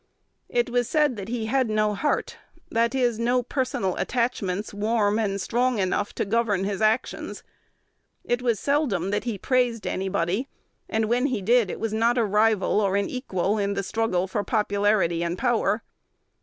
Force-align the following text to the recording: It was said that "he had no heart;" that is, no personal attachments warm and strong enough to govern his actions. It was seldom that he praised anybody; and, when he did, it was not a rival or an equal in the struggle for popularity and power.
It 0.49 0.71
was 0.71 0.89
said 0.89 1.15
that 1.17 1.27
"he 1.27 1.45
had 1.45 1.69
no 1.69 1.93
heart;" 1.93 2.35
that 2.71 2.95
is, 2.95 3.19
no 3.19 3.43
personal 3.43 3.95
attachments 3.97 4.73
warm 4.73 5.19
and 5.19 5.39
strong 5.39 5.77
enough 5.77 6.11
to 6.15 6.25
govern 6.25 6.63
his 6.63 6.81
actions. 6.81 7.43
It 8.23 8.41
was 8.41 8.59
seldom 8.59 9.11
that 9.11 9.25
he 9.25 9.37
praised 9.37 9.85
anybody; 9.85 10.49
and, 10.89 11.05
when 11.05 11.27
he 11.27 11.39
did, 11.43 11.69
it 11.69 11.79
was 11.79 11.93
not 11.93 12.17
a 12.17 12.25
rival 12.25 12.81
or 12.81 12.95
an 12.95 13.11
equal 13.11 13.59
in 13.59 13.75
the 13.75 13.83
struggle 13.83 14.25
for 14.25 14.43
popularity 14.43 15.23
and 15.23 15.37
power. 15.37 15.83